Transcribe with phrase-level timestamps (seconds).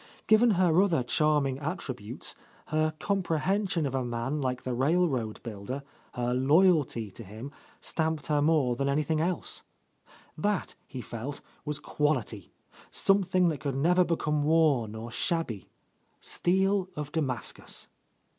[0.25, 2.35] Given her other charming attributes,
[2.69, 5.83] her comprehension of a man like the railroad builder,
[6.15, 9.61] her loyalty to him, stamped her more than anything else.
[10.35, 12.51] That, he felt, was quality;
[12.89, 15.69] something that could never become worn or shabby;
[16.19, 17.87] steel of Damascus.